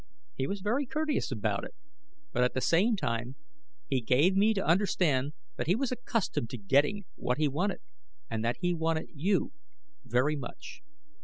He 0.35 0.47
was 0.47 0.61
very 0.61 0.87
courteous 0.87 1.31
about 1.31 1.63
it; 1.63 1.75
but 2.33 2.43
at 2.43 2.55
the 2.55 2.59
same 2.61 2.95
time 2.95 3.35
he 3.87 4.01
gave 4.01 4.35
me 4.35 4.51
to 4.55 4.65
understand 4.65 5.33
that 5.57 5.67
he 5.67 5.75
was 5.75 5.91
accustomed 5.91 6.49
to 6.49 6.57
getting 6.57 7.05
what 7.13 7.37
he 7.37 7.47
wanted 7.47 7.81
and 8.27 8.43
that 8.43 8.57
he 8.61 8.73
wanted 8.73 9.09
you 9.13 9.53
very 10.03 10.35
much. 10.35 10.81